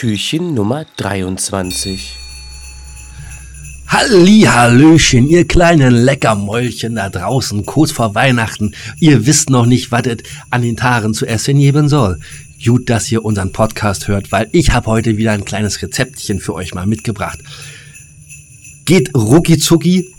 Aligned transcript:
Türchen 0.00 0.54
Nummer 0.54 0.86
23. 0.96 2.16
Halli, 3.86 4.46
Hallöchen, 4.48 5.28
ihr 5.28 5.46
kleinen 5.46 5.92
Leckermäulchen 5.92 6.94
da 6.94 7.10
draußen, 7.10 7.66
kurz 7.66 7.92
vor 7.92 8.14
Weihnachten. 8.14 8.72
Ihr 8.98 9.26
wisst 9.26 9.50
noch 9.50 9.66
nicht, 9.66 9.92
was 9.92 10.06
es 10.06 10.16
an 10.48 10.62
den 10.62 10.78
Tagen 10.78 11.12
zu 11.12 11.26
essen 11.26 11.58
geben 11.58 11.90
soll. 11.90 12.18
Gut, 12.64 12.88
dass 12.88 13.12
ihr 13.12 13.22
unseren 13.26 13.52
Podcast 13.52 14.08
hört, 14.08 14.32
weil 14.32 14.48
ich 14.52 14.72
habe 14.72 14.86
heute 14.86 15.18
wieder 15.18 15.32
ein 15.32 15.44
kleines 15.44 15.82
Rezeptchen 15.82 16.40
für 16.40 16.54
euch 16.54 16.74
mal 16.74 16.86
mitgebracht. 16.86 17.40
Geht 18.86 19.14
rucki 19.14 19.58
zucki. 19.58 20.14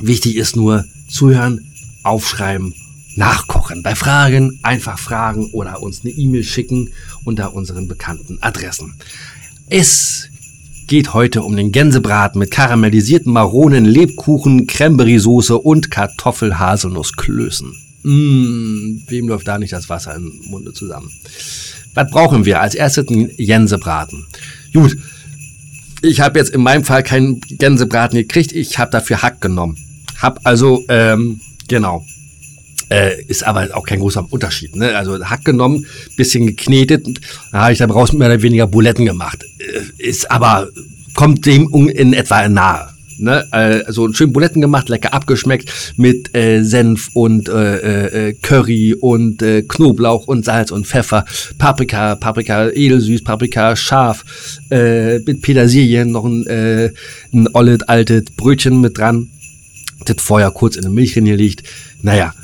Wichtig 0.00 0.36
ist 0.36 0.56
nur 0.56 0.86
zuhören, 1.10 1.70
aufschreiben, 2.02 2.72
nachkochen. 3.16 3.82
Bei 3.82 3.94
Fragen 3.94 4.58
einfach 4.62 4.98
fragen 4.98 5.50
oder 5.52 5.82
uns 5.82 6.02
eine 6.02 6.12
E-Mail 6.12 6.44
schicken 6.44 6.90
unter 7.24 7.54
unseren 7.54 7.88
bekannten 7.88 8.38
Adressen. 8.40 8.94
Es 9.68 10.28
geht 10.86 11.14
heute 11.14 11.42
um 11.42 11.56
den 11.56 11.72
Gänsebraten 11.72 12.38
mit 12.38 12.50
karamellisierten 12.50 13.32
Maronen, 13.32 13.84
Lebkuchen, 13.84 14.66
Cranberry-Soße 14.66 15.56
und 15.56 15.90
Kartoffel-Haselnussklößen. 15.90 17.74
Mmh, 18.02 19.02
wem 19.06 19.28
läuft 19.28 19.48
da 19.48 19.58
nicht 19.58 19.72
das 19.72 19.88
Wasser 19.88 20.14
im 20.14 20.40
Munde 20.50 20.72
zusammen? 20.72 21.10
Was 21.94 22.10
brauchen 22.10 22.44
wir? 22.44 22.60
Als 22.60 22.74
erstes 22.74 23.08
einen 23.08 23.34
Gänsebraten. 23.36 24.26
Gut, 24.72 24.96
ich 26.02 26.20
habe 26.20 26.38
jetzt 26.38 26.50
in 26.50 26.62
meinem 26.62 26.84
Fall 26.84 27.02
keinen 27.02 27.40
Gänsebraten 27.40 28.18
gekriegt, 28.18 28.52
ich 28.52 28.78
habe 28.78 28.90
dafür 28.90 29.22
Hack 29.22 29.40
genommen. 29.40 29.78
Hab 30.20 30.40
also, 30.44 30.84
ähm, 30.88 31.40
genau, 31.68 32.04
äh, 32.92 33.22
ist 33.26 33.44
aber 33.44 33.68
auch 33.72 33.84
kein 33.84 34.00
großer 34.00 34.26
Unterschied. 34.30 34.76
Ne? 34.76 34.94
Also 34.94 35.24
Hack 35.24 35.44
genommen, 35.44 35.86
bisschen 36.16 36.46
geknetet, 36.46 37.06
da 37.50 37.62
habe 37.62 37.72
ich 37.72 37.78
daraus 37.78 38.12
mehr 38.12 38.28
oder 38.28 38.42
weniger 38.42 38.66
Buletten 38.66 39.06
gemacht. 39.06 39.44
Äh, 39.58 40.08
ist 40.08 40.30
aber, 40.30 40.68
kommt 41.14 41.46
dem 41.46 41.68
in 41.88 42.12
etwa 42.12 42.48
nahe. 42.48 42.90
Ne? 43.18 43.46
Also 43.50 44.12
schön 44.12 44.32
Buletten 44.32 44.60
gemacht, 44.60 44.88
lecker 44.88 45.14
abgeschmeckt 45.14 45.94
mit 45.96 46.34
äh, 46.34 46.62
Senf 46.62 47.10
und 47.14 47.48
äh, 47.48 48.28
äh, 48.28 48.32
Curry 48.34 48.94
und 48.94 49.42
äh, 49.42 49.62
Knoblauch 49.62 50.26
und 50.26 50.44
Salz 50.44 50.70
und 50.70 50.86
Pfeffer, 50.86 51.24
Paprika, 51.56 52.16
Paprika 52.16 52.68
edelsüß, 52.68 53.22
Paprika 53.24 53.76
scharf, 53.76 54.24
äh, 54.70 55.18
mit 55.20 55.40
Petersilien, 55.40 56.10
noch 56.10 56.24
ein, 56.24 56.46
äh, 56.46 56.90
ein 57.32 57.48
ollet 57.54 57.88
altes 57.88 58.24
Brötchen 58.36 58.80
mit 58.80 58.98
dran. 58.98 59.30
Das 60.04 60.16
vorher 60.18 60.50
kurz 60.50 60.74
in 60.74 60.82
der 60.82 60.90
Milch 60.90 61.14
liegt. 61.14 61.62
Naja, 62.02 62.34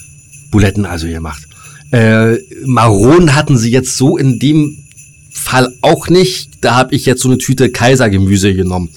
Buletten 0.50 0.86
also 0.86 1.06
gemacht. 1.06 1.46
Äh, 1.90 2.36
Maronen 2.64 3.34
hatten 3.34 3.56
sie 3.56 3.70
jetzt 3.70 3.96
so 3.96 4.16
in 4.16 4.38
dem 4.38 4.84
Fall 5.30 5.74
auch 5.80 6.08
nicht. 6.08 6.50
Da 6.60 6.74
habe 6.74 6.94
ich 6.94 7.06
jetzt 7.06 7.22
so 7.22 7.28
eine 7.28 7.38
Tüte 7.38 7.70
Kaisergemüse 7.70 8.54
genommen. 8.54 8.90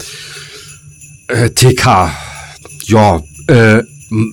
Äh, 1.27 1.51
TK, 1.51 2.11
ja, 2.85 3.23
äh, 3.47 3.83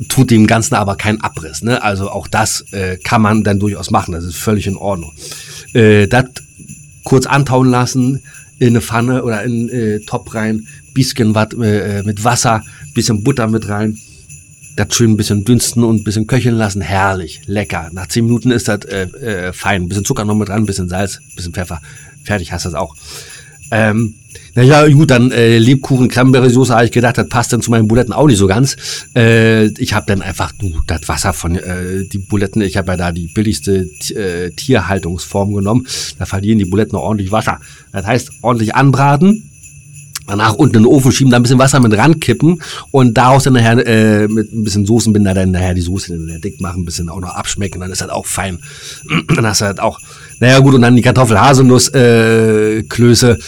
tut 0.08 0.30
dem 0.30 0.46
Ganzen 0.46 0.74
aber 0.74 0.96
keinen 0.96 1.20
Abriss. 1.20 1.62
Ne? 1.62 1.82
Also 1.82 2.10
auch 2.10 2.26
das 2.26 2.64
äh, 2.72 2.96
kann 2.96 3.22
man 3.22 3.44
dann 3.44 3.60
durchaus 3.60 3.90
machen. 3.90 4.12
Das 4.12 4.24
ist 4.24 4.36
völlig 4.36 4.66
in 4.66 4.76
Ordnung. 4.76 5.12
Äh, 5.74 6.08
das 6.08 6.24
kurz 7.04 7.26
antauen 7.26 7.70
lassen 7.70 8.22
in 8.58 8.68
eine 8.68 8.80
Pfanne 8.80 9.22
oder 9.22 9.44
in 9.44 9.68
äh, 9.68 10.00
Topf 10.00 10.34
rein, 10.34 10.66
bisschen 10.94 11.34
was 11.34 11.52
äh, 11.54 12.02
mit 12.02 12.24
Wasser, 12.24 12.64
bisschen 12.92 13.22
Butter 13.22 13.46
mit 13.46 13.68
rein 13.68 13.98
das 14.78 14.94
schön 14.94 15.12
ein 15.12 15.16
bisschen 15.16 15.44
dünsten 15.44 15.84
und 15.84 15.96
ein 15.96 16.04
bisschen 16.04 16.26
köcheln 16.26 16.56
lassen. 16.56 16.80
Herrlich, 16.80 17.40
lecker. 17.46 17.90
Nach 17.92 18.06
zehn 18.06 18.24
Minuten 18.24 18.50
ist 18.50 18.68
das 18.68 18.84
äh, 18.84 19.02
äh, 19.02 19.52
fein. 19.52 19.82
Ein 19.82 19.88
bisschen 19.88 20.04
Zucker 20.04 20.24
noch 20.24 20.34
mit 20.34 20.48
dran, 20.48 20.62
ein 20.62 20.66
bisschen 20.66 20.88
Salz, 20.88 21.16
ein 21.16 21.36
bisschen 21.36 21.52
Pfeffer. 21.52 21.80
Fertig 22.24 22.52
hast 22.52 22.64
du 22.64 22.70
das 22.70 22.78
auch. 22.78 22.94
Ähm, 23.70 24.14
naja, 24.54 24.88
gut, 24.88 25.10
dann 25.10 25.30
äh, 25.30 25.58
Lebkuchen, 25.58 26.08
Cranberry-Soße 26.08 26.74
habe 26.74 26.86
ich 26.86 26.90
gedacht, 26.90 27.18
das 27.18 27.28
passt 27.28 27.52
dann 27.52 27.60
zu 27.60 27.70
meinen 27.70 27.86
Buletten 27.86 28.12
auch 28.12 28.26
nicht 28.26 28.38
so 28.38 28.46
ganz. 28.46 28.76
Äh, 29.14 29.66
ich 29.80 29.92
habe 29.92 30.06
dann 30.06 30.22
einfach 30.22 30.52
du, 30.52 30.80
das 30.86 31.06
Wasser 31.06 31.32
von 31.32 31.56
äh, 31.56 32.04
die 32.04 32.18
Buletten, 32.18 32.62
ich 32.62 32.76
habe 32.76 32.92
ja 32.92 32.96
da 32.96 33.12
die 33.12 33.28
billigste 33.28 33.88
äh, 34.14 34.50
Tierhaltungsform 34.50 35.54
genommen. 35.54 35.86
Da 36.18 36.26
verlieren 36.26 36.58
die 36.58 36.64
Buletten 36.64 36.96
ordentlich 36.96 37.30
Wasser. 37.30 37.60
Das 37.92 38.06
heißt, 38.06 38.30
ordentlich 38.42 38.74
anbraten, 38.74 39.47
danach 40.28 40.54
unten 40.54 40.76
in 40.76 40.82
den 40.82 40.86
Ofen 40.86 41.10
schieben, 41.10 41.30
da 41.30 41.36
ein 41.36 41.42
bisschen 41.42 41.58
Wasser 41.58 41.80
mit 41.80 41.96
rankippen 41.96 42.62
und 42.90 43.14
daraus 43.14 43.44
dann 43.44 43.54
nachher 43.54 43.84
äh, 43.86 44.28
mit 44.28 44.52
ein 44.52 44.62
bisschen 44.62 44.86
Soßenbinder 44.86 45.34
dann 45.34 45.50
nachher 45.50 45.74
die 45.74 45.80
Soße 45.80 46.38
dick 46.38 46.60
machen, 46.60 46.82
ein 46.82 46.84
bisschen 46.84 47.08
auch 47.08 47.20
noch 47.20 47.34
abschmecken, 47.34 47.80
dann 47.80 47.90
ist 47.90 48.00
das 48.00 48.10
auch 48.10 48.26
fein. 48.26 48.58
dann 49.34 49.46
hast 49.46 49.60
du 49.62 49.64
halt 49.64 49.80
auch, 49.80 49.98
naja 50.38 50.60
gut, 50.60 50.74
und 50.74 50.82
dann 50.82 50.96
die 50.96 51.02
Kartoffel-Haselnuss-Klöße 51.02 52.78
äh, 52.78 52.82
Klöße. 52.84 53.38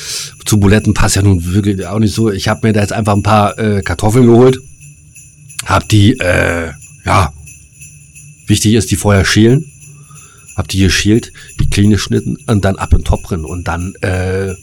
zu 0.45 0.59
Buletten 0.59 0.95
passt 0.95 1.17
ja 1.17 1.23
nun 1.23 1.45
wirklich 1.53 1.87
auch 1.87 1.99
nicht 1.99 2.15
so. 2.15 2.31
Ich 2.31 2.49
habe 2.49 2.67
mir 2.67 2.73
da 2.73 2.81
jetzt 2.81 2.93
einfach 2.93 3.15
ein 3.15 3.23
paar 3.23 3.59
äh, 3.59 3.83
Kartoffeln 3.83 4.27
geholt, 4.27 4.59
hab 5.67 5.89
die, 5.89 6.19
äh, 6.19 6.73
ja, 7.05 7.33
wichtig 8.47 8.75
ist, 8.75 8.91
die 8.91 8.97
vorher 8.97 9.25
schälen, 9.25 9.65
hab 10.57 10.69
die 10.69 10.81
geschält, 10.81 11.33
die 11.61 11.69
kleine 11.69 11.91
geschnitten 11.91 12.37
und 12.47 12.65
dann 12.65 12.77
ab 12.77 12.93
in 12.93 12.99
den 12.99 13.05
Topf 13.05 13.23
drin 13.29 13.45
und 13.45 13.69
dann, 13.69 13.95
äh, 14.01 14.55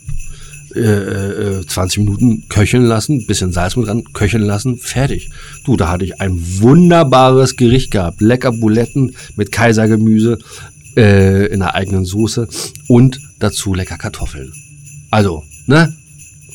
äh, 0.75 1.65
20 1.65 1.97
äh, 1.97 2.03
Minuten 2.03 2.49
köcheln 2.49 2.83
lassen, 2.83 3.25
bisschen 3.25 3.51
Salz 3.51 3.75
mit 3.75 3.87
dran, 3.87 4.03
köcheln 4.13 4.43
lassen, 4.43 4.77
fertig. 4.77 5.29
Du, 5.65 5.77
da 5.77 5.89
hatte 5.89 6.05
ich 6.05 6.19
ein 6.21 6.39
wunderbares 6.59 7.55
Gericht 7.55 7.91
gehabt. 7.91 8.21
Lecker 8.21 8.51
Buletten 8.51 9.15
mit 9.35 9.51
Kaisergemüse 9.51 10.39
äh, 10.95 11.47
in 11.47 11.59
der 11.59 11.75
eigenen 11.75 12.05
Soße 12.05 12.47
und 12.87 13.19
dazu 13.39 13.73
lecker 13.73 13.97
Kartoffeln. 13.97 14.51
Also, 15.11 15.43
ne? 15.65 15.93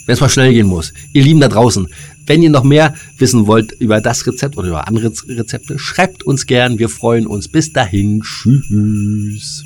Wenn 0.06 0.14
es 0.14 0.20
mal 0.20 0.28
schnell 0.28 0.52
gehen 0.52 0.66
muss. 0.66 0.92
Ihr 1.12 1.22
Lieben 1.22 1.38
da 1.38 1.46
draußen, 1.46 1.86
wenn 2.26 2.42
ihr 2.42 2.50
noch 2.50 2.64
mehr 2.64 2.94
wissen 3.18 3.46
wollt 3.46 3.72
über 3.72 4.00
das 4.00 4.26
Rezept 4.26 4.56
oder 4.56 4.68
über 4.68 4.88
andere 4.88 5.12
Rezepte, 5.28 5.78
schreibt 5.78 6.24
uns 6.24 6.46
gern. 6.46 6.78
Wir 6.78 6.88
freuen 6.88 7.26
uns. 7.26 7.48
Bis 7.48 7.72
dahin. 7.72 8.22
Tschüss. 8.22 9.64